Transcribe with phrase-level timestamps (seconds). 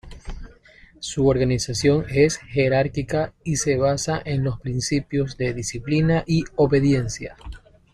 [0.99, 7.37] Su organización es jerárquica y se basa en los principios de disciplina y obediencia.